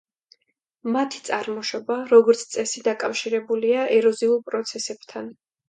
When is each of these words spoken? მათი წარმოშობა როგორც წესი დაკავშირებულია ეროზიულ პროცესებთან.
მათი 0.95 1.21
წარმოშობა 1.27 1.99
როგორც 2.15 2.43
წესი 2.55 2.85
დაკავშირებულია 2.89 3.87
ეროზიულ 4.01 4.45
პროცესებთან. 4.51 5.33